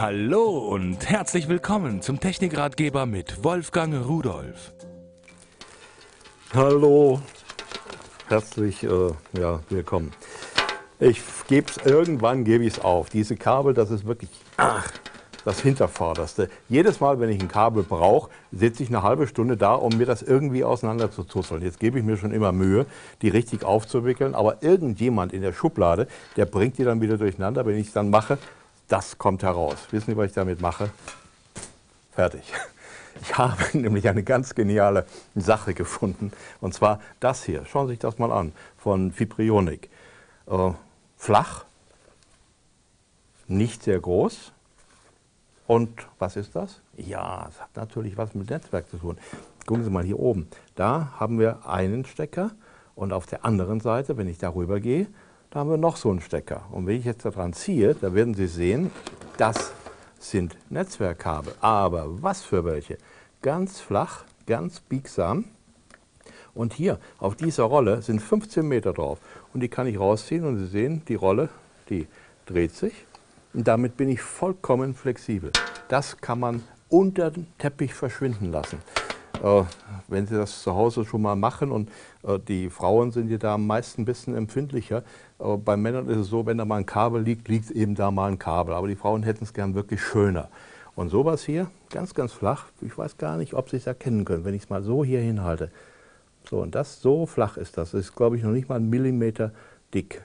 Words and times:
Hallo 0.00 0.58
und 0.58 1.10
herzlich 1.10 1.48
willkommen 1.48 2.02
zum 2.02 2.20
Technikratgeber 2.20 3.04
mit 3.04 3.42
Wolfgang 3.42 4.06
Rudolf. 4.06 4.72
Hallo, 6.54 7.20
herzlich 8.28 8.84
äh, 8.84 9.10
ja, 9.36 9.58
willkommen. 9.68 10.12
Ich 11.00 11.20
gebe 11.48 11.66
es 11.68 11.84
irgendwann 11.84 12.44
gebe 12.44 12.62
ich 12.62 12.74
es 12.74 12.80
auf. 12.80 13.10
Diese 13.10 13.34
Kabel, 13.34 13.74
das 13.74 13.90
ist 13.90 14.06
wirklich 14.06 14.30
ach, 14.56 14.88
das 15.44 15.62
Hintervorderste. 15.62 16.48
Jedes 16.68 17.00
Mal, 17.00 17.18
wenn 17.18 17.30
ich 17.30 17.42
ein 17.42 17.48
Kabel 17.48 17.82
brauche, 17.82 18.30
sitze 18.52 18.84
ich 18.84 18.90
eine 18.90 19.02
halbe 19.02 19.26
Stunde 19.26 19.56
da, 19.56 19.74
um 19.74 19.98
mir 19.98 20.06
das 20.06 20.22
irgendwie 20.22 20.62
auseinander 20.62 21.10
zu 21.10 21.24
zuzeln. 21.24 21.60
Jetzt 21.60 21.80
gebe 21.80 21.98
ich 21.98 22.04
mir 22.04 22.16
schon 22.16 22.30
immer 22.30 22.52
Mühe, 22.52 22.86
die 23.20 23.30
richtig 23.30 23.64
aufzuwickeln. 23.64 24.36
Aber 24.36 24.62
irgendjemand 24.62 25.32
in 25.32 25.42
der 25.42 25.52
Schublade, 25.52 26.06
der 26.36 26.46
bringt 26.46 26.78
die 26.78 26.84
dann 26.84 27.00
wieder 27.00 27.18
durcheinander. 27.18 27.66
Wenn 27.66 27.78
ich 27.78 27.88
es 27.88 27.92
dann 27.92 28.10
mache, 28.10 28.38
das 28.88 29.18
kommt 29.18 29.42
heraus. 29.42 29.76
Wissen 29.90 30.12
Sie, 30.12 30.16
was 30.16 30.26
ich 30.26 30.32
damit 30.32 30.60
mache? 30.60 30.90
Fertig. 32.12 32.52
Ich 33.22 33.36
habe 33.36 33.62
nämlich 33.78 34.08
eine 34.08 34.22
ganz 34.22 34.54
geniale 34.54 35.06
Sache 35.34 35.74
gefunden. 35.74 36.32
Und 36.60 36.74
zwar 36.74 37.00
das 37.20 37.44
hier. 37.44 37.64
Schauen 37.66 37.86
Sie 37.86 37.92
sich 37.92 38.00
das 38.00 38.18
mal 38.18 38.32
an. 38.32 38.52
Von 38.76 39.12
Fibrionik. 39.12 39.90
Äh, 40.46 40.70
flach, 41.16 41.64
nicht 43.46 43.82
sehr 43.82 43.98
groß, 44.00 44.52
und 45.68 45.90
was 46.18 46.36
ist 46.36 46.56
das? 46.56 46.80
Ja, 46.96 47.46
es 47.46 47.60
hat 47.60 47.76
natürlich 47.76 48.16
was 48.16 48.34
mit 48.34 48.48
Netzwerk 48.48 48.88
zu 48.88 48.96
tun. 48.96 49.18
Gucken 49.66 49.84
Sie 49.84 49.90
mal 49.90 50.02
hier 50.02 50.18
oben. 50.18 50.48
Da 50.74 51.12
haben 51.20 51.38
wir 51.38 51.68
einen 51.68 52.06
Stecker 52.06 52.52
und 52.94 53.12
auf 53.12 53.26
der 53.26 53.44
anderen 53.44 53.80
Seite, 53.80 54.16
wenn 54.16 54.28
ich 54.28 54.38
darüber 54.38 54.80
gehe, 54.80 55.08
da 55.50 55.60
haben 55.60 55.70
wir 55.70 55.76
noch 55.76 55.96
so 55.96 56.10
einen 56.10 56.20
Stecker. 56.20 56.64
Und 56.70 56.86
wenn 56.86 56.98
ich 56.98 57.04
jetzt 57.04 57.24
daran 57.24 57.52
ziehe, 57.52 57.94
da 57.94 58.14
werden 58.14 58.34
Sie 58.34 58.46
sehen, 58.46 58.90
das 59.36 59.72
sind 60.18 60.56
Netzwerkkabel. 60.70 61.54
Aber 61.60 62.22
was 62.22 62.42
für 62.42 62.64
welche? 62.64 62.98
Ganz 63.42 63.80
flach, 63.80 64.24
ganz 64.46 64.80
biegsam. 64.80 65.44
Und 66.54 66.72
hier 66.72 66.98
auf 67.18 67.36
dieser 67.36 67.64
Rolle 67.64 68.02
sind 68.02 68.20
15 68.20 68.66
Meter 68.66 68.92
drauf. 68.92 69.20
Und 69.54 69.60
die 69.60 69.68
kann 69.68 69.86
ich 69.86 69.98
rausziehen 69.98 70.44
und 70.44 70.58
Sie 70.58 70.66
sehen, 70.66 71.02
die 71.08 71.14
Rolle, 71.14 71.48
die 71.88 72.06
dreht 72.46 72.74
sich 72.74 73.06
und 73.54 73.66
damit 73.66 73.96
bin 73.96 74.08
ich 74.08 74.20
vollkommen 74.20 74.94
flexibel. 74.94 75.50
Das 75.88 76.18
kann 76.18 76.40
man 76.40 76.62
unter 76.88 77.30
den 77.30 77.46
Teppich 77.58 77.94
verschwinden 77.94 78.52
lassen. 78.52 78.78
Äh, 79.42 79.64
wenn 80.08 80.26
Sie 80.26 80.36
das 80.36 80.62
zu 80.62 80.74
Hause 80.74 81.04
schon 81.04 81.22
mal 81.22 81.36
machen 81.36 81.70
und 81.70 81.90
äh, 82.22 82.38
die 82.38 82.70
Frauen 82.70 83.10
sind 83.10 83.30
ja 83.30 83.38
da 83.38 83.54
am 83.54 83.66
meisten 83.66 84.02
ein 84.02 84.04
bisschen 84.04 84.34
empfindlicher. 84.34 85.02
Bei 85.38 85.76
Männern 85.76 86.08
ist 86.08 86.16
es 86.16 86.26
so, 86.28 86.46
wenn 86.46 86.58
da 86.58 86.64
mal 86.64 86.76
ein 86.76 86.86
Kabel 86.86 87.22
liegt, 87.22 87.46
liegt 87.46 87.70
eben 87.70 87.94
da 87.94 88.10
mal 88.10 88.30
ein 88.30 88.38
Kabel. 88.38 88.74
Aber 88.74 88.88
die 88.88 88.96
Frauen 88.96 89.22
hätten 89.22 89.44
es 89.44 89.52
gern 89.52 89.74
wirklich 89.74 90.02
schöner. 90.02 90.48
Und 90.96 91.10
sowas 91.10 91.44
hier, 91.44 91.70
ganz, 91.90 92.12
ganz 92.12 92.32
flach, 92.32 92.66
ich 92.80 92.98
weiß 92.98 93.18
gar 93.18 93.36
nicht, 93.36 93.54
ob 93.54 93.70
Sie 93.70 93.76
es 93.76 93.86
erkennen 93.86 94.24
können, 94.24 94.44
wenn 94.44 94.54
ich 94.54 94.64
es 94.64 94.68
mal 94.70 94.82
so 94.82 95.04
hier 95.04 95.20
hinhalte. 95.20 95.70
So, 96.50 96.60
und 96.60 96.74
das, 96.74 97.00
so 97.00 97.26
flach 97.26 97.56
ist 97.56 97.76
das. 97.76 97.92
Das 97.92 98.00
ist, 98.00 98.16
glaube 98.16 98.36
ich, 98.36 98.42
noch 98.42 98.50
nicht 98.50 98.68
mal 98.68 98.76
ein 98.76 98.90
Millimeter 98.90 99.52
dick. 99.94 100.24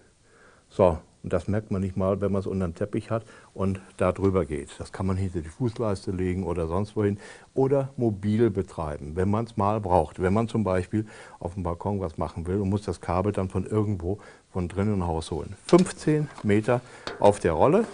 So, 0.70 0.98
und 1.24 1.32
das 1.32 1.48
merkt 1.48 1.72
man 1.72 1.82
nicht 1.82 1.96
mal, 1.96 2.20
wenn 2.20 2.34
man 2.34 2.42
es 2.42 2.48
unter 2.48 2.68
dem 2.68 2.76
Teppich 2.76 3.10
hat 3.10 3.24
und 3.54 3.80
da 3.96 4.12
drüber 4.12 4.46
geht. 4.46 4.70
Das 4.78 4.92
kann 4.92 5.06
man 5.06 5.16
hinter 5.16 5.40
die 5.40 5.50
Fußleiste 5.50 6.12
legen 6.12 6.44
oder 6.44 6.68
sonst 6.68 6.98
wohin 6.98 7.18
oder 7.54 7.90
mobil 7.96 8.50
betreiben, 8.50 9.16
wenn 9.16 9.30
man 9.30 9.46
es 9.46 9.56
mal 9.56 9.80
braucht. 9.80 10.22
Wenn 10.22 10.34
man 10.34 10.50
zum 10.50 10.66
Beispiel 10.66 11.08
auf 11.40 11.54
dem 11.54 11.64
Balkon 11.64 12.02
was 12.02 12.18
machen 12.18 12.46
will 12.46 12.60
und 12.60 12.70
muss 12.70 12.84
das 12.84 13.00
Kabel 13.00 13.32
dann 13.32 13.50
von 13.50 13.66
irgendwo 13.66 14.20
von 14.52 14.68
drinnen 14.68 14.96
im 14.96 15.08
Haus 15.08 15.32
holen. 15.32 15.56
15 15.68 16.28
Meter 16.44 16.82
auf 17.20 17.40
der 17.40 17.54
Rolle, 17.54 17.86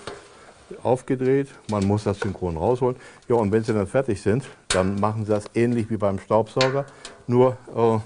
aufgedreht, 0.82 1.50
man 1.70 1.86
muss 1.86 2.06
das 2.06 2.20
synchron 2.20 2.58
rausholen. 2.58 2.96
Ja, 3.28 3.36
und 3.36 3.52
wenn 3.52 3.64
Sie 3.64 3.74
dann 3.74 3.88
fertig 3.88 4.22
sind, 4.22 4.44
dann 4.70 5.00
machen 5.00 5.26
Sie 5.26 5.32
das 5.32 5.46
ähnlich 5.54 5.90
wie 5.90 5.98
beim 5.98 6.20
Staubsauger, 6.20 6.86
nur 7.28 7.58
äh, 7.76 8.00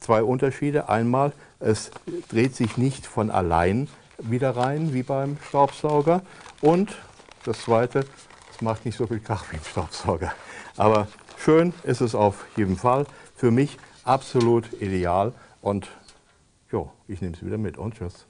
zwei 0.00 0.22
Unterschiede. 0.22 0.88
Einmal, 0.88 1.32
es 1.58 1.90
dreht 2.30 2.56
sich 2.56 2.76
nicht 2.76 3.06
von 3.06 3.30
allein, 3.30 3.88
wieder 4.22 4.56
rein, 4.56 4.92
wie 4.94 5.02
beim 5.02 5.38
Staubsauger. 5.48 6.22
Und 6.60 6.96
das 7.44 7.62
Zweite, 7.62 8.04
es 8.52 8.60
macht 8.60 8.84
nicht 8.84 8.96
so 8.96 9.06
viel 9.06 9.20
Krach 9.20 9.44
wie 9.50 9.56
im 9.56 9.64
Staubsauger. 9.64 10.32
Aber 10.76 11.08
schön 11.38 11.72
ist 11.84 12.00
es 12.00 12.14
auf 12.14 12.46
jeden 12.56 12.76
Fall. 12.76 13.06
Für 13.34 13.50
mich 13.50 13.78
absolut 14.04 14.72
ideal. 14.80 15.32
Und 15.62 15.88
jo, 16.70 16.90
ich 17.08 17.20
nehme 17.20 17.34
es 17.34 17.44
wieder 17.44 17.58
mit 17.58 17.78
und 17.78 17.94
tschüss. 17.94 18.26